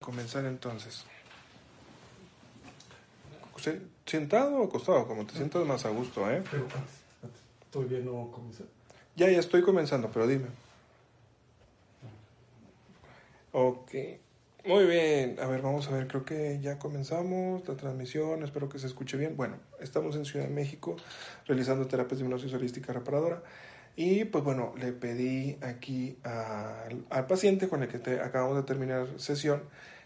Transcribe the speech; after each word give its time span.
Comenzar 0.00 0.44
entonces. 0.44 1.04
¿Sentado 4.04 4.58
o 4.58 4.64
acostado? 4.64 5.06
Como 5.08 5.26
te 5.26 5.34
sientas 5.34 5.66
más 5.66 5.84
a 5.84 5.88
gusto, 5.90 6.30
¿eh? 6.30 6.42
Pero 6.50 6.66
¿todavía 7.70 7.98
no 8.00 8.30
comienza? 8.30 8.64
Ya, 9.16 9.28
ya 9.30 9.40
estoy 9.40 9.62
comenzando, 9.62 10.10
pero 10.12 10.26
dime. 10.26 10.46
Ok. 13.52 13.92
Muy 14.64 14.84
bien. 14.84 15.38
A 15.40 15.46
ver, 15.46 15.62
vamos 15.62 15.88
a 15.88 15.92
ver. 15.92 16.06
Creo 16.06 16.24
que 16.24 16.60
ya 16.60 16.78
comenzamos 16.78 17.66
la 17.66 17.76
transmisión. 17.76 18.42
Espero 18.44 18.68
que 18.68 18.78
se 18.78 18.86
escuche 18.86 19.16
bien. 19.16 19.36
Bueno, 19.36 19.56
estamos 19.80 20.14
en 20.16 20.24
Ciudad 20.24 20.46
de 20.46 20.52
México 20.52 20.96
realizando 21.46 21.86
terapias 21.86 22.18
de 22.18 22.26
hipnosis 22.26 22.52
holística 22.52 22.92
reparadora. 22.92 23.42
Y 23.96 24.26
pues 24.26 24.44
bueno, 24.44 24.74
le 24.76 24.92
pedí 24.92 25.56
aquí 25.62 26.18
al, 26.22 27.06
al 27.08 27.26
paciente 27.26 27.68
con 27.68 27.82
el 27.82 27.88
que 27.88 27.98
te, 27.98 28.20
acabamos 28.20 28.56
de 28.56 28.62
terminar 28.62 29.08
sesión 29.16 29.62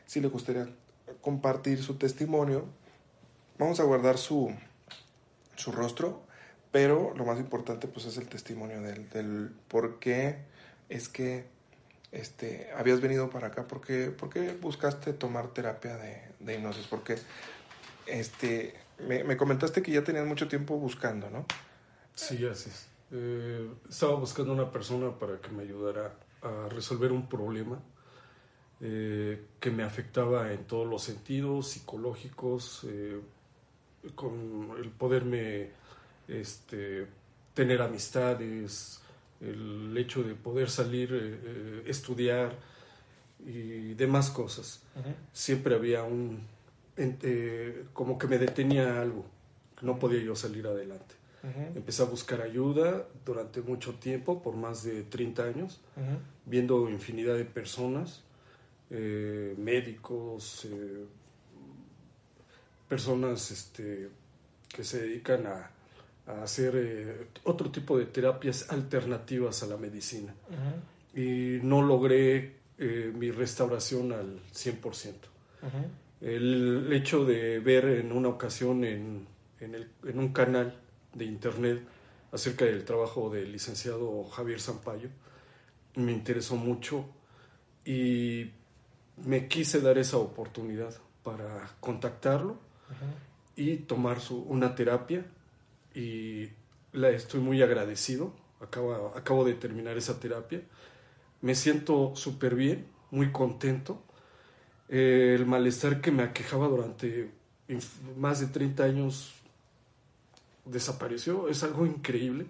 si 0.07 0.21
le 0.21 0.29
gustaría 0.29 0.69
compartir 1.21 1.83
su 1.83 1.97
testimonio. 1.97 2.67
Vamos 3.59 3.81
a 3.81 3.83
guardar 3.83 4.17
su, 4.17 4.55
su 5.57 5.73
rostro, 5.73 6.23
pero 6.71 7.13
lo 7.17 7.25
más 7.25 7.41
importante 7.41 7.89
pues 7.89 8.07
es 8.07 8.17
el 8.17 8.29
testimonio 8.29 8.81
del, 8.81 9.11
del 9.11 9.51
por 9.67 9.99
qué 9.99 10.39
es 10.89 11.09
que 11.09 11.47
este, 12.13 12.71
habías 12.77 13.01
venido 13.01 13.29
para 13.29 13.49
acá, 13.49 13.67
por 13.67 13.81
qué, 13.81 14.11
por 14.11 14.31
qué 14.31 14.53
buscaste 14.53 15.13
tomar 15.13 15.49
terapia 15.49 15.97
de, 15.97 16.23
de 16.39 16.55
hipnosis, 16.55 16.87
porque 16.87 17.17
este, 18.07 18.75
me, 18.99 19.25
me, 19.25 19.37
comentaste 19.37 19.83
que 19.83 19.93
ya 19.93 20.03
tenías 20.05 20.27
mucho 20.27 20.49
tiempo 20.49 20.77
buscando, 20.77 21.31
¿no? 21.31 21.47
Sí, 22.15 22.45
así 22.47 22.71
es. 22.71 22.90
Eh, 23.13 23.69
estaba 23.89 24.15
buscando 24.15 24.53
una 24.53 24.71
persona 24.71 25.11
para 25.19 25.41
que 25.41 25.51
me 25.51 25.63
ayudara 25.63 26.15
a 26.43 26.69
resolver 26.69 27.13
un 27.13 27.29
problema 27.29 27.79
eh, 28.83 29.39
que 29.61 29.71
me 29.71 29.83
afectaba 29.83 30.53
en 30.53 30.65
todos 30.65 30.89
los 30.89 31.03
sentidos 31.03 31.69
psicológicos, 31.69 32.87
eh, 32.89 33.21
con 34.15 34.71
el 34.83 34.89
poderme 34.89 35.69
este, 36.27 37.07
tener 37.53 37.83
amistades, 37.83 39.03
el 39.39 39.95
hecho 39.99 40.23
de 40.23 40.35
poder 40.35 40.71
salir, 40.71 41.11
eh, 41.13 41.83
estudiar 41.87 42.57
y 43.47 43.93
demás 43.95 44.31
cosas. 44.31 44.83
Uh 44.97 45.01
-huh. 45.01 45.15
Siempre 45.35 45.75
había 45.75 46.03
un, 46.03 46.47
como 47.93 48.17
que 48.17 48.27
me 48.29 48.39
detenía 48.39 49.03
algo, 49.03 49.27
no 49.83 49.99
podía 49.99 50.23
yo 50.23 50.35
salir 50.35 50.67
adelante. 50.67 51.20
Uh 51.43 51.47
-huh. 51.47 51.77
Empecé 51.77 52.03
a 52.03 52.07
buscar 52.07 52.43
ayuda 52.43 53.07
durante 53.25 53.63
mucho 53.63 53.95
tiempo, 53.95 54.43
por 54.43 54.57
más 54.57 54.83
de 54.83 55.05
30 55.05 55.45
años, 55.45 55.81
uh 55.97 56.01
-huh. 56.01 56.19
viendo 56.45 56.89
infinidad 56.91 57.37
de 57.37 57.45
personas, 57.45 58.25
eh, 58.93 59.55
médicos, 59.57 60.65
eh, 60.65 61.05
personas 62.89 63.53
este, 63.53 64.09
que 64.69 64.83
se 64.83 65.03
dedican 65.03 65.47
a, 65.47 65.71
a 66.27 66.43
hacer 66.43 66.75
eh, 66.75 67.27
otro 67.45 67.71
tipo 67.71 67.97
de 67.97 68.07
terapias 68.07 68.69
alternativas 68.69 69.63
a 69.63 69.67
la 69.67 69.77
medicina. 69.77 70.35
Y 71.15 71.61
no 71.63 71.83
logré 71.83 72.59
mi 72.79 73.31
restauración 73.31 74.13
al 74.13 74.41
100%. 74.53 75.29
El 76.21 76.91
hecho 76.93 77.25
de 77.25 77.61
ver 77.61 77.85
en 77.85 78.11
una 78.11 78.29
ocasión 78.29 78.85
en, 78.85 79.27
en, 79.61 79.75
el, 79.75 79.89
en 80.05 80.19
un 80.19 80.33
canal 80.33 80.75
de 81.15 81.25
internet 81.25 81.83
acerca 82.33 82.65
del 82.65 82.85
trabajo 82.85 83.31
del 83.31 83.53
licenciado 83.53 84.25
Javier 84.25 84.61
Zampayo. 84.61 85.09
Me 85.97 86.13
interesó 86.13 86.57
mucho 86.57 87.07
y 87.85 88.51
me 89.25 89.49
quise 89.49 89.81
dar 89.81 89.99
esa 89.99 90.19
oportunidad 90.19 90.95
para 91.23 91.77
contactarlo 91.81 92.59
y 93.57 93.77
tomar 93.77 94.21
su, 94.21 94.43
una 94.43 94.75
terapia 94.75 95.27
y 95.95 96.49
la 96.93 97.11
estoy 97.11 97.41
muy 97.41 97.63
agradecido. 97.63 98.33
Acabo, 98.61 99.13
acabo 99.17 99.45
de 99.45 99.55
terminar 99.55 99.97
esa 99.97 100.21
terapia. 100.21 100.63
Me 101.41 101.55
siento 101.55 102.15
súper 102.15 102.55
bien, 102.55 102.87
muy 103.11 103.33
contento. 103.33 104.03
Eh, 104.89 105.35
el 105.39 105.47
malestar 105.47 106.01
que 106.01 106.11
me 106.11 106.23
aquejaba 106.23 106.69
durante 106.69 107.31
más 108.17 108.41
de 108.41 108.47
30 108.47 108.83
años 108.83 109.40
desapareció, 110.71 111.49
es 111.49 111.63
algo 111.63 111.87
increíble 111.87 112.47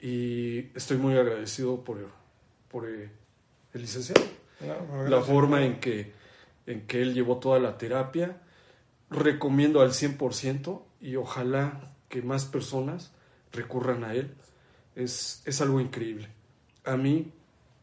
y 0.00 0.70
estoy 0.76 0.96
muy 0.96 1.16
agradecido 1.16 1.84
por, 1.84 2.08
por 2.70 2.88
eh, 2.88 3.10
el 3.72 3.80
licenciado. 3.80 4.22
No, 4.60 5.08
la 5.08 5.20
forma 5.20 5.64
en 5.64 5.80
que, 5.80 6.12
en 6.66 6.86
que 6.86 7.02
él 7.02 7.14
llevó 7.14 7.38
toda 7.38 7.58
la 7.58 7.78
terapia, 7.78 8.40
recomiendo 9.10 9.80
al 9.80 9.90
100% 9.90 10.82
y 11.00 11.16
ojalá 11.16 11.92
que 12.08 12.22
más 12.22 12.44
personas 12.44 13.12
recurran 13.52 14.04
a 14.04 14.14
él. 14.14 14.34
Es, 14.94 15.42
es 15.44 15.60
algo 15.60 15.80
increíble. 15.80 16.28
A 16.84 16.96
mí 16.96 17.32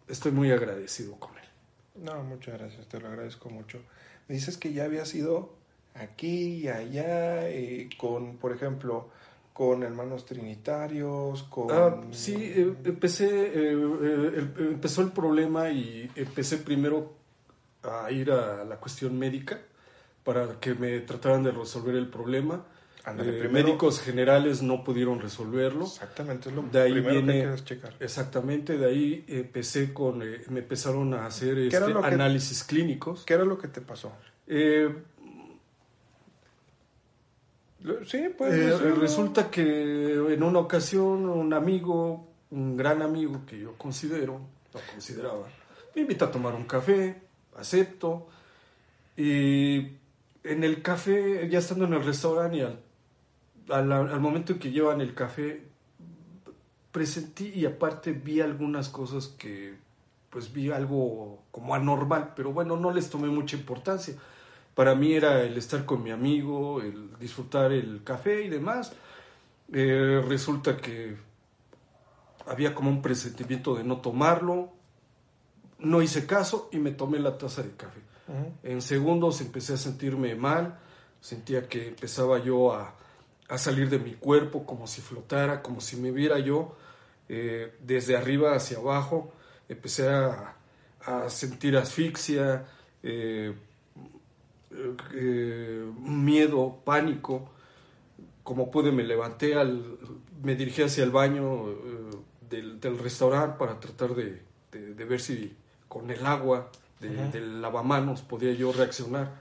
estoy 0.07 0.31
muy 0.31 0.51
agradecido 0.51 1.15
con 1.19 1.37
él. 1.37 2.03
No, 2.03 2.23
muchas 2.23 2.57
gracias, 2.57 2.87
te 2.87 2.99
lo 2.99 3.07
agradezco 3.07 3.49
mucho. 3.49 3.79
Me 4.27 4.35
dices 4.35 4.57
que 4.57 4.73
ya 4.73 4.85
habías 4.85 5.13
ido 5.15 5.58
aquí 5.99 6.63
y 6.63 6.67
allá, 6.67 7.49
y 7.49 7.89
con, 7.97 8.37
por 8.37 8.53
ejemplo, 8.53 9.09
con 9.53 9.83
hermanos 9.83 10.25
trinitarios, 10.25 11.43
con... 11.43 11.67
Ah, 11.69 12.01
sí, 12.11 12.33
eh, 12.35 12.73
empecé, 12.85 13.27
eh, 13.27 13.73
eh, 13.73 14.47
empezó 14.57 15.01
el 15.01 15.11
problema 15.11 15.69
y 15.69 16.09
empecé 16.15 16.57
primero 16.57 17.13
a 17.83 18.09
ir 18.11 18.31
a 18.31 18.63
la 18.63 18.77
cuestión 18.77 19.19
médica 19.19 19.59
para 20.23 20.59
que 20.61 20.75
me 20.75 20.99
trataran 21.01 21.43
de 21.43 21.51
resolver 21.51 21.95
el 21.95 22.07
problema. 22.07 22.65
Andale, 23.03 23.33
primero, 23.33 23.67
médicos 23.67 23.99
generales 23.99 24.61
no 24.61 24.83
pudieron 24.83 25.19
resolverlo. 25.19 25.85
Exactamente, 25.85 26.49
es 26.49 26.55
lo 26.55 26.61
de 26.63 26.81
ahí 26.81 26.91
primero 26.93 27.21
viene, 27.21 27.55
que 27.55 27.63
checar. 27.63 27.95
Exactamente, 27.99 28.77
de 28.77 28.85
ahí 28.85 29.25
empecé 29.27 29.93
con, 29.93 30.19
me 30.19 30.59
empezaron 30.59 31.13
a 31.13 31.25
hacer 31.25 31.57
este, 31.57 31.77
análisis 31.77 32.63
clínicos. 32.63 33.25
¿Qué 33.25 33.33
era 33.33 33.43
lo 33.43 33.57
que 33.57 33.67
te 33.67 33.81
pasó? 33.81 34.13
Eh, 34.47 34.89
Sí, 38.05 38.25
pues. 38.37 38.53
Eh, 38.53 38.77
resulta 38.95 39.49
que 39.49 40.13
en 40.13 40.43
una 40.43 40.59
ocasión 40.59 41.29
un 41.29 41.53
amigo, 41.53 42.27
un 42.51 42.75
gran 42.75 43.01
amigo 43.01 43.41
que 43.45 43.59
yo 43.59 43.73
considero, 43.77 44.41
lo 44.73 44.79
consideraba, 44.91 45.47
me 45.95 46.01
invita 46.01 46.25
a 46.25 46.31
tomar 46.31 46.55
un 46.55 46.65
café, 46.65 47.21
acepto, 47.57 48.27
y 49.15 49.77
en 50.43 50.63
el 50.63 50.81
café, 50.81 51.47
ya 51.49 51.59
estando 51.59 51.85
en 51.85 51.93
el 51.93 52.03
restaurante 52.03 52.57
y 52.57 52.61
al, 52.61 52.79
al, 53.69 53.91
al 53.91 54.19
momento 54.19 54.53
en 54.53 54.59
que 54.59 54.71
llevan 54.71 54.99
el 54.99 55.13
café, 55.13 55.63
presentí 56.91 57.51
y 57.55 57.65
aparte 57.65 58.11
vi 58.11 58.41
algunas 58.41 58.89
cosas 58.89 59.27
que 59.27 59.75
pues 60.29 60.53
vi 60.53 60.69
algo 60.69 61.43
como 61.49 61.73
anormal, 61.73 62.33
pero 62.35 62.51
bueno, 62.51 62.77
no 62.77 62.91
les 62.91 63.09
tomé 63.09 63.29
mucha 63.29 63.55
importancia 63.55 64.15
para 64.79 64.95
mí 64.95 65.11
era 65.11 65.41
el 65.41 65.57
estar 65.57 65.83
con 65.83 66.01
mi 66.01 66.09
amigo, 66.09 66.81
el 66.81 67.19
disfrutar 67.19 67.73
el 67.73 68.01
café 68.01 68.43
y 68.45 68.47
demás. 68.47 68.93
Eh, 69.73 70.23
resulta 70.25 70.77
que 70.77 71.17
había 72.47 72.73
como 72.73 72.89
un 72.89 73.01
presentimiento 73.01 73.75
de 73.75 73.83
no 73.83 73.99
tomarlo, 73.99 74.71
no 75.79 76.01
hice 76.01 76.25
caso 76.25 76.69
y 76.71 76.77
me 76.77 76.91
tomé 76.91 77.19
la 77.19 77.37
taza 77.37 77.61
de 77.61 77.71
café. 77.71 77.99
Uh 78.29 78.31
-huh. 78.31 78.71
En 78.71 78.81
segundos 78.81 79.41
empecé 79.41 79.73
a 79.73 79.77
sentirme 79.77 80.33
mal, 80.35 80.79
sentía 81.19 81.67
que 81.67 81.89
empezaba 81.89 82.39
yo 82.39 82.71
a, 82.71 82.95
a, 83.49 83.57
salir 83.57 83.89
de 83.89 83.99
mi 83.99 84.13
cuerpo 84.13 84.65
como 84.65 84.87
si 84.87 85.01
flotara, 85.01 85.61
como 85.61 85.81
si 85.81 85.97
me 85.97 86.11
viera 86.11 86.39
yo 86.39 86.77
eh, 87.27 87.75
desde 87.81 88.15
arriba 88.15 88.55
hacia 88.55 88.77
abajo, 88.77 89.33
empecé 89.67 90.07
a, 90.07 90.55
a 91.01 91.29
sentir 91.29 91.75
asfixia, 91.75 92.65
eh, 93.03 93.53
eh, 95.13 95.85
miedo, 95.99 96.81
pánico. 96.83 97.49
Como 98.43 98.71
pude, 98.71 98.91
me 98.91 99.03
levanté, 99.03 99.55
al, 99.55 99.97
me 100.41 100.55
dirigí 100.55 100.81
hacia 100.81 101.03
el 101.03 101.11
baño 101.11 101.69
eh, 101.69 101.75
del, 102.49 102.79
del, 102.79 102.97
restaurante 102.97 103.57
para 103.59 103.79
tratar 103.79 104.15
de, 104.15 104.41
de, 104.71 104.95
de, 104.95 105.05
ver 105.05 105.19
si 105.19 105.55
con 105.87 106.09
el 106.09 106.25
agua 106.25 106.71
de, 106.99 107.09
uh 107.09 107.13
-huh. 107.13 107.31
del 107.31 107.61
lavamanos 107.61 108.21
podía 108.21 108.53
yo 108.53 108.71
reaccionar. 108.71 109.35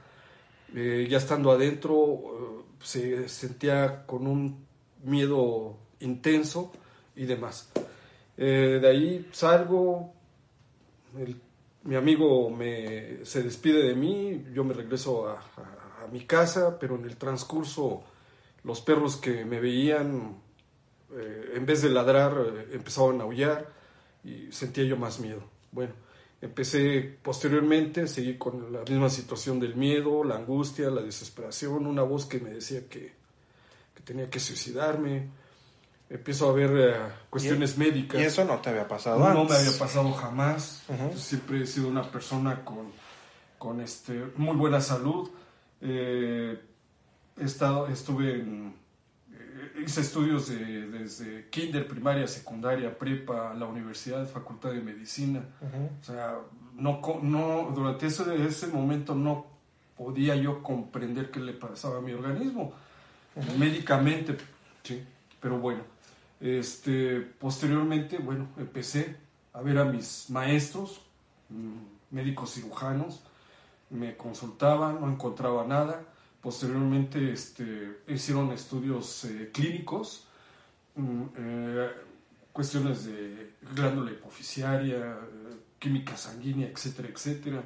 Eh, 0.75 1.07
ya 1.09 1.17
estando 1.17 1.51
adentro, 1.51 2.67
se 2.83 3.29
sentía 3.29 4.05
con 4.07 4.27
un 4.27 4.67
miedo 5.03 5.77
intenso 6.01 6.73
y 7.17 7.25
demás. 7.25 7.71
Eh, 8.37 8.79
de 8.81 8.89
ahí 8.89 9.29
salgo, 9.33 10.13
el 11.19 11.41
mi 11.89 11.97
amigo 11.97 12.51
me, 12.51 13.25
se 13.25 13.43
despide 13.43 13.83
de 13.83 13.95
mí, 13.95 14.45
yo 14.53 14.63
me 14.63 14.75
regreso 14.75 15.29
a, 15.29 15.43
mi 16.13 16.25
casa, 16.25 16.79
pero 16.79 16.97
en 16.97 17.05
el 17.05 17.19
transcurso 17.19 18.03
los 18.65 18.81
perros 18.81 19.17
que 19.17 19.45
me 19.45 19.61
veían, 19.61 20.37
eh, 21.15 21.53
en 21.55 21.67
vez 21.67 21.83
de 21.83 21.91
ladrar, 21.91 22.33
eh, 22.33 22.69
empezaban 22.73 23.21
a 23.21 23.25
aullar 23.25 23.69
y 24.25 24.51
sentía 24.51 24.85
yo 24.85 24.97
más 24.97 25.21
miedo. 25.21 25.43
Bueno, 25.71 25.93
Empecé 26.41 27.19
posteriormente, 27.21 28.07
seguí 28.07 28.39
con 28.39 28.73
la 28.73 28.83
misma 28.83 29.11
situación 29.11 29.59
del 29.59 29.75
miedo, 29.75 30.23
la 30.23 30.37
angustia, 30.37 30.89
la 30.89 31.03
desesperación, 31.03 31.85
una 31.85 32.03
voz 32.03 32.27
que 32.27 32.39
me 32.39 32.51
decía 32.51 32.89
que, 32.89 33.13
que 33.93 34.03
tenía 34.05 34.31
que 34.31 34.39
suicidarme. 34.39 35.31
Empiezo 36.11 36.49
a 36.49 36.53
ver 36.53 36.71
eh, 36.75 36.95
cuestiones 37.29 37.77
médicas. 37.77 38.21
Y 38.21 38.25
eso 38.25 38.45
no 38.45 38.59
te 38.61 38.71
había 38.71 38.89
pasado 38.89 39.19
no, 39.19 39.27
antes. 39.27 39.43
No 39.43 39.49
me 39.51 39.57
había 39.57 39.79
pasado 39.79 40.13
jamás. 40.13 40.83
Siempre 41.17 41.63
he 41.63 41.67
sido 41.67 41.89
una 41.89 42.03
persona 42.11 42.65
con, 42.65 42.91
con 43.59 43.81
este, 43.81 44.25
muy 44.37 44.57
buena 44.57 44.81
salud. 44.81 45.29
Eh, 45.83 46.59
he 47.39 47.45
estado, 47.45 47.89
estuve 47.89 48.41
en, 48.41 48.75
eh, 49.33 49.83
hice 49.85 50.01
estudios 50.01 50.49
de- 50.49 50.89
desde 50.89 51.49
kinder, 51.51 51.87
primaria, 51.87 52.27
secundaria, 52.27 52.99
prepa, 52.99 53.53
la 53.55 53.67
universidad, 53.67 54.27
facultad 54.27 54.71
de 54.73 54.81
medicina. 54.81 55.45
O 56.01 56.05
sea, 56.05 56.39
no, 56.75 57.01
no, 57.23 57.71
durante 57.75 58.07
ese, 58.07 58.23
ese 58.47 58.67
momento 58.69 59.15
no 59.15 59.47
podía 59.97 60.35
yo 60.37 60.63
comprender 60.63 61.31
qué 61.31 61.41
le 61.41 61.53
pasaba 61.53 61.99
a 61.99 62.01
mi 62.01 62.13
organismo. 62.13 62.73
Médicamente, 63.59 64.37
sí, 64.83 65.05
pero 65.41 65.59
bueno. 65.59 65.83
Este, 66.41 67.21
posteriormente, 67.21 68.19
bueno, 68.19 68.49
empecé 68.57 69.17
a 69.53 69.61
ver 69.61 69.79
a 69.79 69.85
mis 69.85 70.31
maestros, 70.31 71.01
mm, 71.49 72.15
médicos 72.15 72.55
cirujanos, 72.55 73.23
me 73.91 74.17
consultaban, 74.17 75.01
no 75.01 75.09
encontraba 75.09 75.67
nada. 75.67 76.05
Posteriormente 76.41 77.33
este, 77.33 78.03
hicieron 78.07 78.53
estudios 78.53 79.25
eh, 79.25 79.51
clínicos, 79.53 80.27
mm, 80.95 81.23
eh, 81.37 81.91
cuestiones 82.53 83.07
de 83.07 83.55
glándula 83.75 84.13
hipoficiaria, 84.13 84.97
eh, 84.97 85.57
química 85.79 86.17
sanguínea, 86.17 86.69
etcétera, 86.69 87.09
etcétera. 87.09 87.63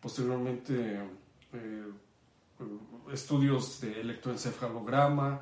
Posteriormente, 0.00 1.00
estudios 3.12 3.80
de 3.80 4.00
electroencefalograma. 4.00 5.40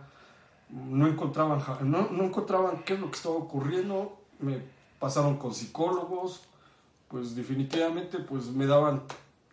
No 0.69 1.07
encontraban, 1.07 1.63
no, 1.83 2.11
no 2.11 2.25
encontraban 2.25 2.83
qué 2.85 2.95
es 2.95 3.01
lo 3.01 3.11
que 3.11 3.17
estaba 3.17 3.37
ocurriendo. 3.37 4.19
Me 4.41 4.63
pasaron 4.99 5.37
con 5.37 5.55
psicólogos. 5.55 6.43
Pues 7.09 7.37
definitivamente 7.37 8.19
pues 8.19 8.47
me 8.47 8.67
daban 8.67 9.03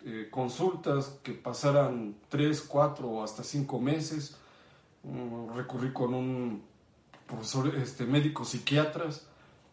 eh, 0.06 0.28
consultas 0.32 1.20
que 1.22 1.34
pasaran 1.34 2.16
3, 2.30 2.62
4 2.62 3.08
o 3.08 3.24
hasta 3.24 3.44
5 3.44 3.80
meses. 3.80 4.38
Mm, 5.04 5.56
recurrí 5.56 5.94
con 5.94 6.14
un 6.14 6.64
profesor, 7.28 7.76
este, 7.76 8.06
médicos 8.06 8.50
psiquiatras, 8.50 9.28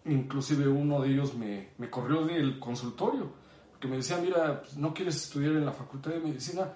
inclusive 0.05 0.69
uno 0.69 1.01
de 1.01 1.11
ellos 1.11 1.35
me, 1.35 1.71
me 1.79 1.91
corrió 1.91 2.25
del 2.25 2.59
consultorio, 2.59 3.31
porque 3.71 3.89
me 3.89 3.97
decía, 3.97 4.19
mira, 4.19 4.63
pues, 4.63 4.77
no 4.77 4.95
quieres 4.95 5.17
estudiar 5.17 5.53
en 5.53 5.67
la 5.67 5.73
Facultad 5.73 6.13
de 6.13 6.21
Medicina, 6.21 6.73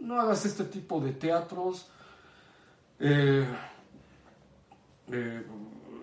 no 0.00 0.20
hagas 0.20 0.44
este 0.44 0.64
tipo 0.64 1.00
de 1.00 1.12
teatros, 1.12 1.88
eh, 2.98 3.46
eh, 5.10 5.42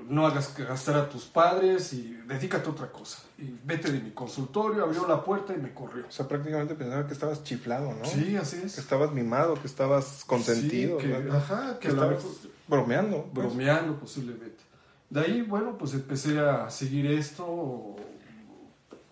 no 0.09 0.27
hagas 0.27 0.53
gastar 0.57 0.95
a 0.97 1.09
tus 1.09 1.25
padres 1.25 1.93
y 1.93 2.13
dedícate 2.27 2.67
a 2.67 2.71
otra 2.71 2.91
cosa. 2.91 3.19
Y 3.37 3.55
vete 3.63 3.91
de 3.91 3.99
mi 4.01 4.11
consultorio, 4.11 4.83
abrió 4.83 5.07
la 5.07 5.23
puerta 5.23 5.53
y 5.53 5.57
me 5.57 5.73
corrió. 5.73 6.05
O 6.07 6.11
sea, 6.11 6.27
prácticamente 6.27 6.75
pensaba 6.75 7.07
que 7.07 7.13
estabas 7.13 7.43
chiflado, 7.43 7.93
¿no? 7.93 8.03
Sí, 8.05 8.35
así 8.35 8.57
es. 8.63 8.75
Que 8.75 8.81
estabas 8.81 9.11
mimado, 9.13 9.53
que 9.55 9.67
estabas 9.67 10.23
consentido. 10.25 10.99
Sí, 10.99 11.07
que- 11.07 11.19
¿no? 11.19 11.33
ajá, 11.37 11.79
que 11.79 11.87
que 11.87 11.93
a 11.93 11.97
lo 11.97 12.11
estabas 12.11 12.37
bromeando. 12.67 13.29
pues. 13.33 13.47
bromeando 13.47 13.97
posiblemente. 13.99 14.63
De 15.09 15.19
ahí, 15.21 15.41
bueno, 15.41 15.77
pues 15.77 15.93
empecé 15.93 16.39
a 16.39 16.69
seguir 16.69 17.05
esto. 17.07 17.95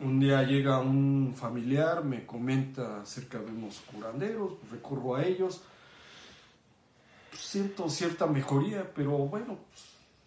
Un 0.01 0.19
día 0.19 0.43
llega 0.43 0.79
un 0.79 1.33
familiar, 1.35 2.05
me 2.05 2.25
comenta 2.25 3.01
acerca 3.01 3.37
de 3.39 3.45
unos 3.51 3.81
curanderos, 3.91 4.53
pues 4.59 4.71
recurro 4.71 5.15
a 5.15 5.25
ellos. 5.25 5.61
Siento 7.41 7.89
cierta 7.89 8.27
mejoría, 8.27 8.91
pero 8.93 9.11
bueno, 9.11 9.57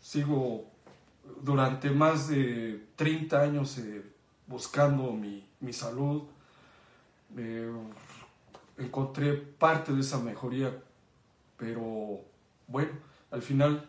sigo 0.00 0.64
durante 1.42 1.90
más 1.90 2.28
de 2.28 2.86
30 2.96 3.40
años 3.42 3.78
eh, 3.78 4.02
buscando 4.46 5.12
mi, 5.12 5.46
mi 5.60 5.72
salud. 5.72 6.22
Eh, 7.36 7.70
encontré 8.78 9.34
parte 9.34 9.92
de 9.92 10.00
esa 10.00 10.18
mejoría, 10.18 10.72
pero 11.56 12.20
bueno, 12.66 12.90
al 13.30 13.42
final 13.42 13.88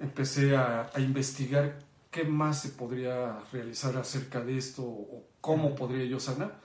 empecé 0.00 0.56
a, 0.56 0.90
a 0.92 1.00
investigar 1.00 1.78
qué 2.10 2.24
más 2.24 2.60
se 2.62 2.70
podría 2.70 3.38
realizar 3.52 3.96
acerca 3.96 4.40
de 4.40 4.58
esto 4.58 4.82
o 4.82 5.24
cómo 5.40 5.74
podría 5.74 6.04
yo 6.04 6.20
sanar. 6.20 6.58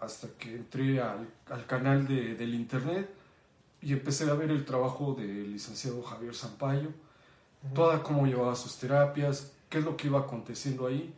Hasta 0.00 0.28
que 0.38 0.54
entré 0.54 1.00
al, 1.02 1.28
al 1.50 1.66
canal 1.66 2.06
de- 2.06 2.34
del 2.36 2.54
internet 2.54 3.10
y 3.80 3.92
empecé 3.92 4.30
a 4.30 4.34
ver 4.34 4.50
el 4.50 4.64
trabajo 4.64 5.14
del 5.14 5.52
licenciado 5.52 6.02
Javier 6.02 6.34
Sampaio, 6.34 6.90
toda 7.74 8.02
cómo 8.02 8.26
llevaba 8.26 8.54
sus 8.54 8.76
terapias, 8.76 9.52
qué 9.68 9.78
es 9.78 9.84
lo 9.84 9.96
que 9.96 10.08
iba 10.08 10.20
aconteciendo 10.20 10.86
ahí. 10.86 11.14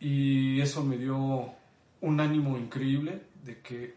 Y 0.00 0.60
eso 0.60 0.84
me 0.84 0.96
dio 0.96 1.50
un 2.00 2.20
ánimo 2.20 2.56
increíble 2.56 3.22
de 3.44 3.60
que 3.60 3.94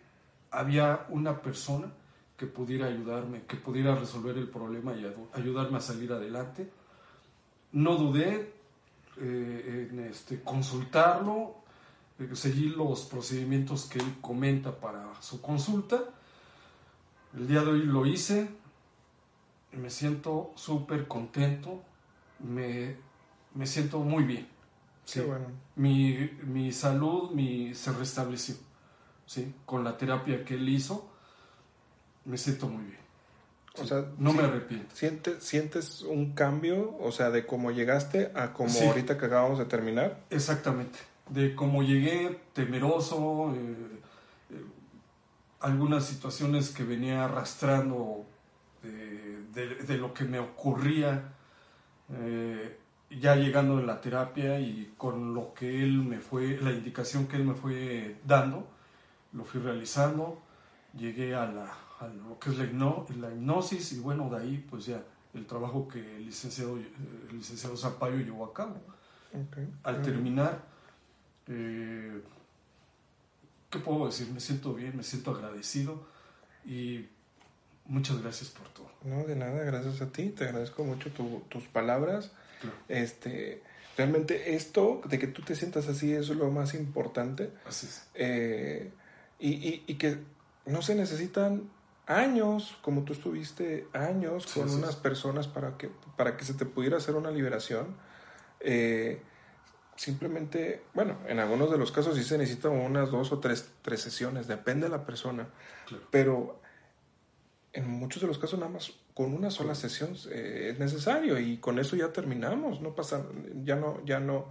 había 0.50 1.06
una 1.10 1.42
persona 1.42 1.92
que 2.38 2.48
pudiera 2.48 2.88
ayudarme, 2.88 3.44
que 3.44 3.58
pudiera 3.58 3.96
resolver 3.96 4.38
el 4.38 4.48
problema 4.48 4.96
y 4.96 5.06
ayudarme 5.34 5.78
a 5.78 5.82
salir 5.82 6.12
adelante. 6.12 6.70
No 7.74 7.96
dudé 7.96 8.54
eh, 9.18 9.90
en 9.92 10.00
este, 10.00 10.42
consultarlo, 10.42 11.56
eh, 12.18 12.30
seguí 12.34 12.70
los 12.70 13.04
procedimientos 13.04 13.86
que 13.86 14.00
él 14.00 14.16
comenta 14.22 14.76
para 14.76 15.22
su 15.22 15.40
consulta. 15.42 16.04
El 17.36 17.48
día 17.48 17.62
de 17.62 17.72
hoy 17.72 17.84
lo 17.84 18.06
hice, 18.06 18.50
me 19.74 19.90
siento 19.90 20.52
súper 20.56 21.08
contento, 21.08 21.82
me, 22.40 22.96
me 23.54 23.66
siento 23.66 24.00
muy 24.00 24.24
bien. 24.24 24.48
Qué 25.12 25.22
bueno. 25.22 25.46
Mi, 25.76 26.30
mi 26.44 26.72
salud 26.72 27.32
mi, 27.32 27.74
se 27.74 27.92
restableció, 27.94 28.56
¿sí? 29.26 29.54
Con 29.66 29.84
la 29.84 29.98
terapia 29.98 30.44
que 30.46 30.56
él 30.56 30.68
hizo, 30.70 31.10
me 32.26 32.38
siento 32.38 32.68
muy 32.68 32.84
bien. 32.86 33.02
O 33.78 33.84
Sí, 33.84 33.88
sea, 33.88 34.06
no 34.18 34.32
sí. 34.32 34.38
me 34.38 34.44
arrepiento. 34.44 34.94
¿Sientes, 34.96 35.44
¿Sientes 35.44 36.02
un 36.02 36.34
cambio, 36.34 36.98
o 37.00 37.12
sea, 37.14 37.30
de 37.30 37.46
cómo 37.46 37.72
llegaste 37.72 38.32
a 38.36 38.52
cómo 38.54 38.70
Sí. 38.70 38.86
ahorita 38.86 39.18
que 39.18 39.26
acabamos 39.26 39.58
de 39.60 39.66
terminar? 39.66 40.20
Exactamente. 40.30 41.00
De 41.30 41.56
cómo 41.56 41.82
llegué 41.82 42.42
temeroso, 42.54 43.54
eh, 43.56 43.76
eh, 44.52 44.66
algunas 45.62 46.06
situaciones 46.06 46.70
que 46.72 46.84
venía 46.84 47.26
arrastrando 47.26 48.26
de, 48.84 49.44
de- 49.54 49.76
de 49.76 49.98
lo 49.98 50.14
que 50.14 50.24
me 50.26 50.40
ocurría, 50.40 51.34
eh, 52.14 52.78
ya 53.10 53.36
llegando 53.36 53.80
en 53.80 53.88
la 53.88 54.00
terapia 54.02 54.60
y 54.60 54.94
con 54.98 55.34
lo 55.34 55.54
que 55.54 55.84
él 55.84 55.98
me 56.04 56.20
fue, 56.20 56.58
la 56.62 56.72
indicación 56.72 57.28
que 57.28 57.36
él 57.38 57.44
me 57.46 57.54
fue 57.54 58.18
dando, 58.26 58.68
lo 59.34 59.44
fui 59.44 59.62
realizando, 59.62 60.42
llegué 60.98 61.36
a, 61.36 61.46
la, 61.46 61.66
a 62.00 62.08
lo 62.08 62.40
que 62.40 62.50
es 62.50 62.58
la, 62.58 62.66
hipno- 62.66 63.08
la 63.18 63.30
hipnosis 63.32 63.94
y 63.94 64.00
bueno, 64.00 64.30
de 64.30 64.38
ahí 64.38 64.66
pues 64.70 64.86
ya 64.86 65.04
el 65.34 65.46
trabajo 65.46 65.88
que 65.88 66.00
el 66.18 66.26
licenciado, 66.26 66.78
el 66.78 67.38
licenciado 67.38 67.78
Zapayo 67.78 68.18
llevó 68.18 68.46
a 68.46 68.54
cabo 68.54 68.76
Ok. 69.34 69.58
al 69.84 70.02
terminar, 70.02 70.64
eh, 71.48 72.22
¿qué 73.72 73.80
puedo 73.80 74.06
decir? 74.06 74.28
Me 74.32 74.40
siento 74.40 74.74
bien, 74.74 74.96
me 74.98 75.04
siento 75.04 75.32
agradecido 75.32 76.06
y 76.66 77.08
muchas 77.86 78.22
gracias 78.22 78.50
por 78.50 78.68
todo. 78.70 78.92
No, 79.04 79.24
de 79.24 79.36
nada, 79.36 79.64
gracias 79.64 80.02
a 80.02 80.12
ti. 80.12 80.30
Te 80.30 80.44
agradezco 80.46 80.84
mucho 80.84 81.12
tu- 81.12 81.42
tus 81.50 81.64
palabras. 81.68 82.32
Claro. 82.62 82.76
Este, 82.88 83.64
realmente 83.98 84.56
esto, 84.56 85.02
de 85.06 85.18
que 85.18 85.28
tú 85.28 85.42
te 85.42 85.56
sientas 85.56 85.88
así, 85.88 86.14
es 86.14 86.30
lo 86.30 86.52
más 86.52 86.74
importante. 86.76 87.52
Así 87.66 87.88
es. 87.88 88.08
Eh, 88.14 88.92
y, 89.40 89.50
y- 89.54 89.84
y 89.88 89.96
que 89.96 90.20
no 90.66 90.82
se 90.84 90.94
necesitan 90.94 91.70
años, 92.06 92.78
como 92.82 93.04
tú 93.04 93.14
estuviste 93.14 93.88
años 93.94 94.44
Sí, 94.48 94.60
con 94.60 94.70
unas 94.70 94.96
personas 94.98 95.48
para 95.48 95.78
que, 95.78 95.90
para 96.18 96.36
que 96.38 96.46
se 96.46 96.54
te 96.54 96.66
pudiera 96.66 96.98
hacer 96.98 97.16
una 97.16 97.32
liberación. 97.32 97.96
Eh, 98.60 99.22
simplemente, 100.02 100.82
bueno, 100.96 101.16
en 101.28 101.38
algunos 101.40 101.70
de 101.70 101.78
los 101.78 101.92
casos 101.92 102.16
sí 102.18 102.24
se 102.24 102.36
necesitan 102.36 102.72
unas 102.72 103.12
dos 103.12 103.32
o 103.32 103.38
tres, 103.40 103.70
tres 103.84 104.02
sesiones, 104.02 104.48
depende 104.48 104.88
de 104.88 104.92
la 104.92 105.06
persona, 105.06 105.48
Claro. 105.88 106.04
pero 106.10 106.60
en 107.72 107.88
muchos 107.88 108.20
de 108.20 108.28
los 108.28 108.40
casos 108.40 108.58
nada 108.60 108.72
más 108.72 108.94
con 109.14 109.32
una 109.32 109.52
sola 109.52 109.76
sesión 109.76 110.16
eh, 110.32 110.70
es 110.72 110.80
necesario 110.80 111.38
y 111.40 111.58
con 111.58 111.78
eso 111.78 111.96
ya 111.96 112.12
terminamos, 112.12 112.82
no 112.82 112.96
pasa, 112.96 113.24
ya 113.64 113.76
no, 113.76 114.04
ya 114.04 114.20
no, 114.20 114.48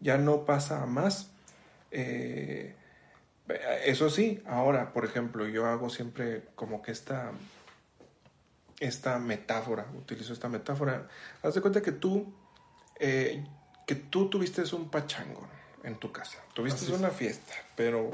ya 0.00 0.18
no 0.18 0.44
pasa 0.44 0.82
a 0.82 0.86
más. 0.86 1.30
Eh, 1.90 2.74
eso 3.86 4.10
sí, 4.10 4.42
ahora, 4.46 4.92
por 4.92 5.06
ejemplo, 5.06 5.48
yo 5.48 5.64
hago 5.64 5.88
siempre 5.88 6.42
como 6.54 6.82
que 6.82 6.92
esta, 6.92 7.32
esta 8.78 9.18
metáfora, 9.18 9.86
utilizo 9.96 10.34
esta 10.34 10.50
metáfora. 10.50 11.08
Haz 11.42 11.54
de 11.54 11.62
cuenta 11.62 11.80
que 11.80 11.92
tú, 11.92 12.30
eh, 13.00 13.42
que 13.86 13.94
tú 13.94 14.28
tuviste 14.28 14.62
un 14.74 14.90
pachango, 14.90 15.48
en 15.84 15.96
tu 15.96 16.12
casa. 16.12 16.38
Tuviste 16.54 16.92
una 16.92 17.10
fiesta, 17.10 17.54
pero 17.76 18.10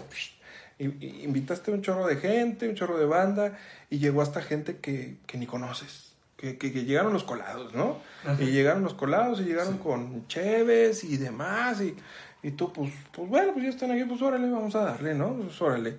invitaste 0.78 1.70
un 1.70 1.82
chorro 1.82 2.06
de 2.06 2.16
gente, 2.16 2.68
un 2.68 2.75
chorro 2.75 2.98
de 2.98 3.06
banda, 3.06 3.58
y 3.90 3.98
llegó 3.98 4.22
hasta 4.22 4.42
gente 4.42 4.76
que, 4.78 5.18
ni 5.34 5.46
conoces. 5.46 6.12
Que, 6.37 6.56
que, 6.56 6.70
llegaron 6.70 7.12
los 7.12 7.25
colados, 7.25 7.75
¿no? 7.75 7.98
Y 8.38 8.46
llegaron 8.46 8.84
los 8.84 8.94
colados 8.94 9.40
y 9.40 9.44
llegaron 9.44 9.78
con 9.78 10.28
cheves 10.28 11.02
y 11.02 11.16
demás. 11.16 11.80
Y, 11.80 11.96
y 12.44 12.52
tú, 12.52 12.72
pues, 12.72 12.92
pues 13.12 13.28
bueno, 13.28 13.52
pues 13.52 13.64
ya 13.64 13.70
están 13.70 13.90
aquí, 13.90 14.04
pues 14.04 14.22
órale, 14.22 14.48
vamos 14.48 14.76
a 14.76 14.84
darle, 14.84 15.14
¿no? 15.14 15.34
Pues 15.34 15.60
órale. 15.60 15.98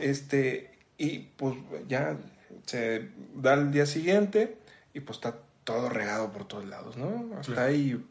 Este, 0.00 0.72
y 0.98 1.20
pues 1.36 1.54
ya 1.86 2.16
se 2.64 3.10
da 3.36 3.54
el 3.54 3.70
día 3.70 3.86
siguiente 3.86 4.58
y 4.92 5.00
pues 5.00 5.18
está 5.18 5.38
todo 5.62 5.88
regado 5.88 6.32
por 6.32 6.48
todos 6.48 6.64
lados, 6.64 6.96
¿no? 6.96 7.30
Hasta 7.38 7.64
ahí 7.64 8.04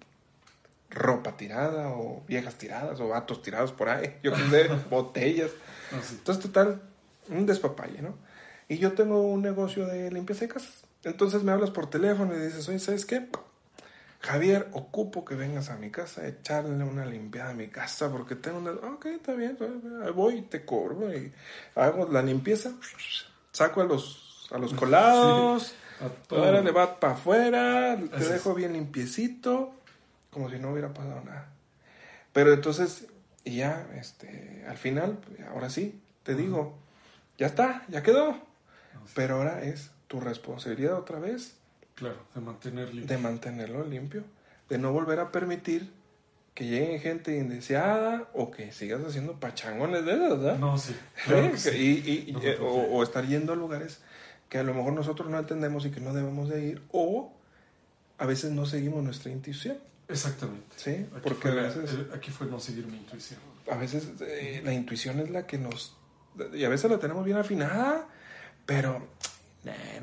ropa 0.89 1.35
tirada 1.35 1.89
o 1.89 2.23
viejas 2.27 2.55
tiradas 2.55 2.99
o 2.99 3.07
vatos 3.09 3.41
tirados 3.41 3.71
por 3.71 3.89
ahí, 3.89 4.17
yo 4.23 4.31
qué 4.33 4.49
sé, 4.49 4.67
botellas. 4.89 5.51
Ah, 5.91 5.99
Entonces, 6.11 6.43
total, 6.43 6.81
un 7.29 7.45
despapalle, 7.45 8.01
¿no? 8.01 8.15
Y 8.67 8.77
yo 8.77 8.93
tengo 8.93 9.21
un 9.21 9.41
negocio 9.41 9.85
de 9.85 10.11
limpieza 10.11 10.41
de 10.41 10.53
casas. 10.53 10.83
Entonces 11.03 11.43
me 11.43 11.51
hablas 11.51 11.69
por 11.69 11.89
teléfono 11.89 12.35
y 12.35 12.39
dices, 12.39 12.67
oye, 12.67 12.79
¿sabes 12.79 13.05
qué? 13.05 13.27
Javier, 14.21 14.69
ocupo 14.71 15.23
que 15.23 15.35
vengas 15.35 15.69
a 15.69 15.75
mi 15.75 15.91
casa 15.91 16.21
a 16.21 16.27
echarle 16.27 16.83
una 16.83 17.05
limpiada 17.05 17.51
a 17.51 17.53
mi 17.53 17.67
casa 17.67 18.11
porque 18.11 18.35
tengo 18.35 18.57
una... 18.57 18.71
Ok, 18.71 19.05
está 19.05 19.33
bien, 19.33 19.55
voy 20.15 20.37
y 20.37 20.41
te 20.41 20.65
cobro 20.65 21.13
y 21.13 21.31
hago 21.75 22.09
la 22.11 22.23
limpieza, 22.23 22.71
saco 23.51 23.81
a 23.81 23.83
los, 23.83 24.47
a 24.49 24.57
los 24.57 24.73
colados, 24.75 25.75
ahora 26.31 26.61
le 26.61 26.71
va 26.71 26.99
para 26.99 27.13
afuera, 27.13 27.99
te 28.17 28.27
dejo 28.27 28.55
bien 28.55 28.73
limpiecito, 28.73 29.75
como 30.35 30.49
si 30.49 30.59
no 30.59 30.71
hubiera 30.71 30.93
pasado 30.93 31.21
nada. 31.23 31.47
Pero 32.33 32.51
entonces, 32.51 33.07
y 33.45 33.55
ya, 33.55 33.87
este, 33.95 34.65
al 34.67 34.75
final, 34.75 35.17
ahora 35.47 35.69
sí, 35.69 36.01
te 36.23 36.35
digo, 36.35 36.77
ya 37.37 37.47
está, 37.47 37.85
ya 37.87 38.03
quedó. 38.03 38.37
Pero 39.13 39.35
ahora 39.35 39.63
es 39.63 39.91
tu 40.07 40.19
responsabilidad 40.19 40.97
otra 40.97 41.19
vez 41.19 41.55
Claro, 41.95 42.17
de 42.35 42.41
mantener 42.41 42.91
De 42.91 43.17
mantenerlo 43.17 43.85
limpio. 43.85 44.25
De 44.67 44.77
no 44.77 44.91
volver 44.91 45.21
a 45.21 45.31
permitir 45.31 45.89
que 46.53 46.65
lleguen 46.65 46.99
gente 46.99 47.37
indeseada 47.37 48.27
o 48.33 48.51
que 48.51 48.73
sigas 48.73 49.01
haciendo 49.05 49.39
pachangones 49.39 50.03
de 50.03 50.15
esas, 50.15 50.41
¿verdad? 50.41 50.59
No, 50.59 50.77
sí. 50.77 50.93
Y, 51.77 52.35
eh, 52.43 52.57
o, 52.59 53.01
estar 53.03 53.25
yendo 53.25 53.53
a 53.53 53.55
lugares 53.55 54.01
que 54.49 54.57
a 54.57 54.63
lo 54.63 54.73
mejor 54.73 54.91
nosotros 54.91 55.29
no 55.29 55.39
entendemos 55.39 55.85
y 55.85 55.91
que 55.91 56.01
no 56.01 56.13
debemos 56.13 56.49
de 56.49 56.65
ir, 56.65 56.81
o 56.91 57.31
a 58.17 58.25
veces 58.25 58.51
no 58.51 58.65
seguimos 58.65 59.01
nuestra 59.01 59.31
intuición. 59.31 59.77
Exactamente. 60.07 60.75
Sí, 60.75 61.05
porque 61.23 61.49
a 61.49 61.53
veces... 61.53 61.93
Eh, 61.93 62.07
aquí 62.13 62.31
fue 62.31 62.47
no 62.47 62.59
seguir 62.59 62.87
mi 62.87 62.97
intuición. 62.97 63.39
A 63.71 63.75
veces 63.75 64.09
eh, 64.21 64.61
la 64.63 64.73
intuición 64.73 65.19
es 65.19 65.29
la 65.29 65.47
que 65.47 65.57
nos... 65.57 65.97
Y 66.53 66.63
a 66.65 66.69
veces 66.69 66.91
la 66.91 66.99
tenemos 66.99 67.23
bien 67.25 67.37
afinada, 67.37 68.07
pero 68.65 69.07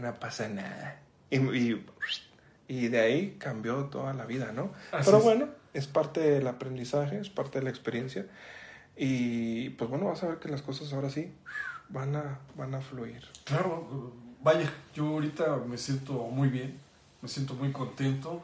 no 0.00 0.14
pasa 0.14 0.48
nada. 0.48 1.00
Y, 1.30 1.76
y, 2.68 2.88
de 2.88 3.00
ahí 3.00 3.36
cambió 3.38 3.84
toda 3.84 4.12
la 4.14 4.24
vida, 4.24 4.52
¿no? 4.52 4.72
Pero 5.04 5.20
bueno, 5.20 5.48
es 5.74 5.86
parte 5.86 6.20
del 6.20 6.46
aprendizaje, 6.46 7.18
es 7.18 7.30
parte 7.30 7.58
de 7.58 7.64
la 7.64 7.70
experiencia. 7.70 8.26
Y 8.96 9.70
pues 9.70 9.88
bueno, 9.90 10.06
vas 10.06 10.22
a 10.22 10.28
ver 10.28 10.38
que 10.38 10.48
las 10.48 10.62
cosas 10.62 10.92
ahora 10.92 11.10
sí 11.10 11.32
van 11.88 12.16
a, 12.16 12.38
van 12.56 12.74
a 12.74 12.80
fluir. 12.80 13.22
Claro, 13.44 14.12
vaya, 14.42 14.72
yo 14.94 15.06
ahorita 15.06 15.56
me 15.58 15.78
siento 15.78 16.14
muy 16.14 16.48
bien, 16.48 16.78
me 17.20 17.28
siento 17.28 17.54
muy 17.54 17.72
contento 17.72 18.42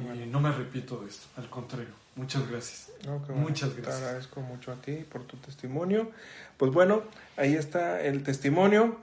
y 0.00 0.26
no 0.26 0.40
me 0.40 0.48
arrepiento 0.48 1.00
de 1.00 1.08
esto, 1.08 1.26
al 1.36 1.48
contrario. 1.48 1.94
Muchas 2.14 2.48
gracias. 2.48 2.90
Muchas 3.34 3.74
gracias. 3.76 3.98
Te 3.98 4.04
agradezco 4.04 4.40
mucho 4.40 4.72
a 4.72 4.76
ti 4.76 5.04
por 5.10 5.24
tu 5.24 5.36
testimonio. 5.36 6.10
Pues 6.56 6.72
bueno, 6.72 7.02
ahí 7.36 7.54
está 7.54 8.00
el 8.00 8.22
testimonio 8.22 8.98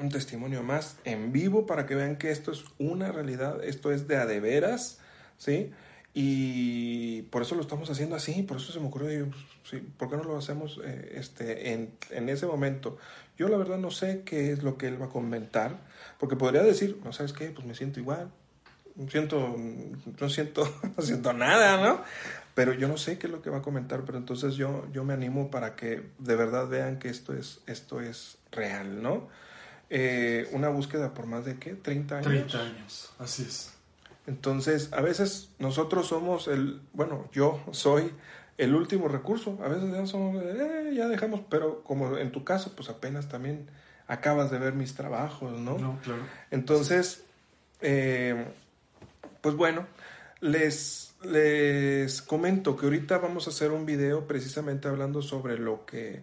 un 0.00 0.08
testimonio 0.08 0.62
más 0.62 0.96
en 1.04 1.32
vivo 1.32 1.66
para 1.66 1.86
que 1.86 1.94
vean 1.94 2.16
que 2.16 2.30
esto 2.30 2.52
es 2.52 2.64
una 2.78 3.12
realidad, 3.12 3.62
esto 3.64 3.92
es 3.92 4.08
de 4.08 4.16
a 4.16 4.26
de 4.26 4.40
veras, 4.40 4.98
¿sí? 5.38 5.72
Y 6.12 7.22
por 7.22 7.42
eso 7.42 7.54
lo 7.54 7.60
estamos 7.60 7.90
haciendo 7.90 8.14
así, 8.14 8.42
por 8.42 8.58
eso 8.58 8.72
se 8.72 8.80
me 8.80 8.86
ocurrió, 8.86 9.26
pues, 9.26 9.42
sí, 9.64 9.78
¿por 9.96 10.08
qué 10.08 10.16
no 10.16 10.24
lo 10.24 10.36
hacemos 10.36 10.80
eh, 10.84 11.12
este, 11.16 11.72
en, 11.72 11.92
en, 12.10 12.28
ese 12.28 12.46
momento? 12.46 12.98
Yo 13.36 13.48
la 13.48 13.56
verdad 13.56 13.78
no 13.78 13.90
sé 13.90 14.22
qué 14.24 14.52
es 14.52 14.62
lo 14.62 14.78
que 14.78 14.86
él 14.86 15.00
va 15.00 15.06
a 15.06 15.10
comentar, 15.10 15.76
porque 16.18 16.36
podría 16.36 16.62
decir, 16.62 17.00
no 17.04 17.12
sabes 17.12 17.32
qué, 17.32 17.50
pues 17.50 17.66
me 17.66 17.74
siento 17.74 17.98
igual, 17.98 18.30
siento, 19.08 19.56
no 20.20 20.28
siento, 20.28 20.68
no 20.96 21.02
siento 21.02 21.32
nada, 21.32 21.80
¿no? 21.80 22.02
Pero 22.54 22.72
yo 22.72 22.86
no 22.86 22.96
sé 22.96 23.18
qué 23.18 23.26
es 23.26 23.32
lo 23.32 23.42
que 23.42 23.50
va 23.50 23.58
a 23.58 23.62
comentar, 23.62 24.04
pero 24.04 24.16
entonces 24.16 24.54
yo, 24.54 24.86
yo 24.92 25.04
me 25.04 25.12
animo 25.14 25.50
para 25.50 25.74
que 25.74 26.08
de 26.18 26.36
verdad 26.36 26.68
vean 26.68 26.98
que 26.98 27.08
esto 27.08 27.34
es, 27.34 27.60
esto 27.66 28.00
es 28.00 28.38
real, 28.52 29.02
¿no? 29.02 29.28
Eh, 29.90 30.48
una 30.52 30.68
búsqueda 30.68 31.14
por 31.14 31.26
más 31.26 31.44
de 31.44 31.58
qué, 31.58 31.74
30 31.74 32.18
años. 32.18 32.26
30 32.26 32.58
años, 32.60 33.12
así 33.18 33.42
es. 33.42 33.72
Entonces, 34.26 34.92
a 34.92 35.02
veces 35.02 35.50
nosotros 35.58 36.06
somos 36.06 36.48
el, 36.48 36.80
bueno, 36.92 37.28
yo 37.32 37.62
soy 37.72 38.12
el 38.56 38.74
último 38.74 39.08
recurso, 39.08 39.58
a 39.62 39.68
veces 39.68 39.92
ya 39.92 40.06
somos, 40.06 40.42
eh, 40.42 40.92
ya 40.94 41.08
dejamos, 41.08 41.40
pero 41.50 41.82
como 41.82 42.16
en 42.16 42.30
tu 42.30 42.44
caso, 42.44 42.72
pues 42.74 42.88
apenas 42.88 43.28
también 43.28 43.68
acabas 44.06 44.50
de 44.50 44.58
ver 44.58 44.74
mis 44.74 44.94
trabajos, 44.94 45.58
¿no? 45.58 45.78
No, 45.78 45.98
claro. 46.02 46.22
Entonces, 46.50 47.24
eh, 47.80 48.46
pues 49.44 49.56
bueno, 49.56 49.86
les, 50.40 51.14
les 51.22 52.22
comento 52.22 52.78
que 52.78 52.86
ahorita 52.86 53.18
vamos 53.18 53.46
a 53.46 53.50
hacer 53.50 53.72
un 53.72 53.84
video 53.84 54.26
precisamente 54.26 54.88
hablando 54.88 55.20
sobre 55.20 55.58
lo 55.58 55.84
que 55.84 56.22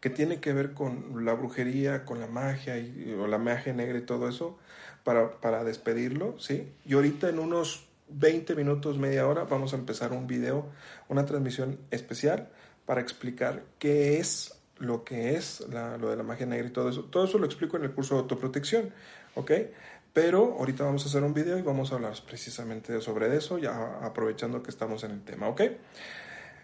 que 0.00 0.10
tiene 0.10 0.40
que 0.40 0.52
ver 0.52 0.72
con 0.72 1.24
la 1.24 1.34
brujería, 1.34 2.04
con 2.04 2.20
la 2.20 2.26
magia 2.26 2.78
y, 2.78 3.14
o 3.18 3.26
la 3.26 3.38
magia 3.38 3.72
negra 3.72 3.98
y 3.98 4.02
todo 4.02 4.28
eso, 4.28 4.58
para, 5.04 5.40
para 5.40 5.62
despedirlo, 5.62 6.38
¿sí? 6.38 6.72
Y 6.86 6.94
ahorita 6.94 7.28
en 7.28 7.38
unos 7.38 7.86
20 8.08 8.54
minutos, 8.54 8.98
media 8.98 9.26
hora, 9.26 9.44
vamos 9.44 9.74
a 9.74 9.76
empezar 9.76 10.12
un 10.12 10.26
video, 10.26 10.66
una 11.08 11.26
transmisión 11.26 11.78
especial 11.90 12.48
para 12.86 13.00
explicar 13.00 13.62
qué 13.78 14.18
es 14.18 14.56
lo 14.78 15.04
que 15.04 15.36
es 15.36 15.60
lo 15.68 16.08
de 16.08 16.16
la 16.16 16.22
magia 16.22 16.46
negra 16.46 16.66
y 16.66 16.70
todo 16.70 16.88
eso. 16.88 17.04
Todo 17.04 17.26
eso 17.26 17.38
lo 17.38 17.44
explico 17.44 17.76
en 17.76 17.84
el 17.84 17.92
curso 17.92 18.14
de 18.14 18.22
autoprotección, 18.22 18.90
¿ok? 19.34 19.50
Pero 20.12 20.56
ahorita 20.58 20.84
vamos 20.84 21.04
a 21.04 21.08
hacer 21.08 21.22
un 21.22 21.32
video 21.34 21.58
y 21.58 21.62
vamos 21.62 21.92
a 21.92 21.96
hablar 21.96 22.14
precisamente 22.26 23.00
sobre 23.00 23.36
eso, 23.36 23.58
ya 23.58 24.04
aprovechando 24.04 24.62
que 24.62 24.70
estamos 24.70 25.04
en 25.04 25.12
el 25.12 25.22
tema, 25.22 25.48
¿ok? 25.48 25.62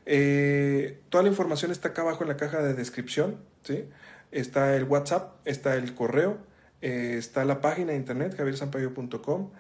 Eh, 0.07 1.01
toda 1.11 1.23
la 1.23 1.31
información 1.31 1.71
está 1.71 1.89
acá 1.89 2.03
abajo 2.03 2.25
en 2.25 2.29
la 2.29 2.37
caja 2.37 2.61
de 2.63 2.75
descripción, 2.75 3.39
¿sí? 3.63 3.89
Está 4.33 4.75
el 4.77 4.85
WhatsApp, 4.85 5.37
está 5.45 5.77
el 5.77 5.95
correo, 5.95 6.39
eh, 6.83 7.15
está 7.19 7.45
la 7.45 7.61
página 7.61 7.93
de 7.93 7.99
internet, 7.99 8.35
javiersampaio.com. 8.37 9.51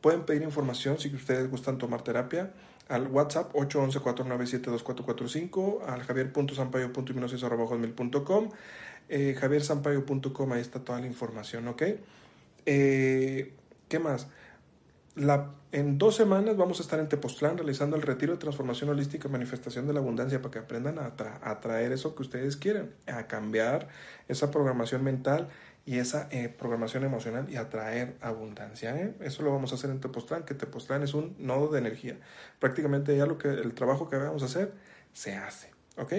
Pueden 0.00 0.24
pedir 0.24 0.42
información 0.42 0.98
si 0.98 1.14
ustedes 1.14 1.50
gustan 1.50 1.76
tomar 1.78 2.02
terapia 2.02 2.52
al 2.88 3.08
WhatsApp 3.08 3.52
811-497-2445, 3.54 5.82
al 5.86 6.02
javier.sampaio.hipnosis.com, 6.02 8.48
eh, 9.08 9.34
javiersampaio.com, 9.38 10.52
ahí 10.52 10.60
está 10.60 10.80
toda 10.80 11.00
la 11.00 11.06
información, 11.06 11.68
¿ok? 11.68 11.82
Eh, 12.66 13.54
¿Qué 13.88 13.98
más? 13.98 14.28
La, 15.14 15.52
en 15.70 15.98
dos 15.98 16.16
semanas 16.16 16.56
vamos 16.56 16.80
a 16.80 16.82
estar 16.82 16.98
en 16.98 17.08
Tepoztlán 17.08 17.56
realizando 17.56 17.96
el 17.96 18.02
retiro 18.02 18.32
de 18.32 18.38
transformación 18.38 18.90
holística 18.90 19.28
y 19.28 19.30
manifestación 19.30 19.86
de 19.86 19.92
la 19.92 20.00
abundancia 20.00 20.40
para 20.40 20.50
que 20.50 20.58
aprendan 20.58 20.98
a, 20.98 21.14
atraer 21.42 21.92
eso 21.92 22.14
que 22.14 22.22
ustedes 22.22 22.56
quieren, 22.56 22.94
a 23.06 23.26
cambiar 23.26 23.88
esa 24.26 24.50
programación 24.50 25.04
mental 25.04 25.48
y 25.86 25.98
esa 25.98 26.28
eh, 26.32 26.48
programación 26.48 27.04
emocional 27.04 27.46
y 27.48 27.56
atraer 27.56 28.16
abundancia. 28.20 28.96
¿eh? 28.96 29.14
Eso 29.20 29.42
lo 29.42 29.52
vamos 29.52 29.72
a 29.72 29.76
hacer 29.76 29.90
en 29.90 30.00
Tepoztlán, 30.00 30.44
que 30.44 30.54
Tepoztlán 30.54 31.02
es 31.02 31.14
un 31.14 31.36
nodo 31.38 31.68
de 31.68 31.78
energía. 31.78 32.18
Prácticamente 32.58 33.16
ya 33.16 33.26
lo 33.26 33.38
que 33.38 33.48
el 33.48 33.74
trabajo 33.74 34.08
que 34.08 34.16
vamos 34.16 34.42
a 34.42 34.46
hacer 34.46 34.72
se 35.12 35.36
hace. 35.36 35.70
¿ok? 35.96 36.12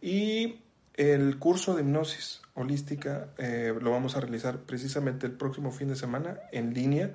Y 0.00 0.63
el 0.94 1.38
curso 1.38 1.74
de 1.74 1.82
hipnosis 1.82 2.40
holística 2.54 3.28
eh, 3.38 3.74
lo 3.80 3.90
vamos 3.90 4.16
a 4.16 4.20
realizar 4.20 4.58
precisamente 4.60 5.26
el 5.26 5.32
próximo 5.32 5.72
fin 5.72 5.88
de 5.88 5.96
semana 5.96 6.38
en 6.52 6.72
línea 6.72 7.14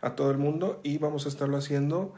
a 0.00 0.14
todo 0.14 0.30
el 0.30 0.38
mundo 0.38 0.80
y 0.84 0.98
vamos 0.98 1.26
a 1.26 1.28
estarlo 1.28 1.56
haciendo 1.56 2.14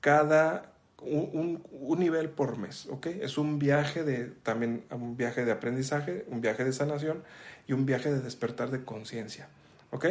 cada 0.00 0.72
un, 1.00 1.60
nivel 1.98 2.30
por 2.30 2.58
mes, 2.58 2.86
¿ok? 2.86 3.06
Es 3.06 3.38
un 3.38 3.58
viaje 3.58 4.04
de, 4.04 4.26
también 4.42 4.84
un 4.90 5.16
viaje 5.16 5.44
de 5.44 5.52
aprendizaje, 5.52 6.24
un 6.28 6.40
viaje 6.40 6.64
de 6.64 6.72
sanación 6.72 7.24
y 7.66 7.72
un 7.72 7.86
viaje 7.86 8.12
de 8.12 8.20
despertar 8.20 8.70
de 8.70 8.84
conciencia, 8.84 9.48
¿ok? 9.90 10.06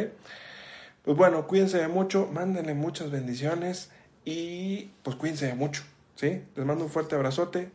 Pues 1.02 1.16
bueno, 1.16 1.46
cuídense 1.46 1.86
mucho, 1.88 2.28
mándenle 2.30 2.74
muchas 2.74 3.10
bendiciones 3.10 3.90
y 4.24 4.90
pues 5.02 5.16
cuídense 5.16 5.54
mucho, 5.54 5.82
¿sí? 6.14 6.42
Les 6.54 6.66
mando 6.66 6.84
un 6.84 6.90
fuerte 6.90 7.14
abrazote, 7.14 7.70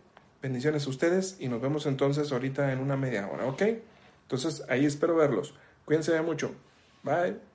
bendiciones 0.47 0.87
a 0.87 0.89
ustedes 0.89 1.35
y 1.39 1.49
nos 1.49 1.61
vemos 1.61 1.85
entonces 1.85 2.31
ahorita 2.31 2.71
en 2.71 2.79
una 2.79 2.95
media 2.95 3.27
hora, 3.27 3.45
¿ok? 3.45 3.61
Entonces 4.23 4.63
ahí 4.69 4.85
espero 4.85 5.15
verlos. 5.15 5.53
Cuídense 5.85 6.19
mucho. 6.21 6.51
Bye. 7.03 7.46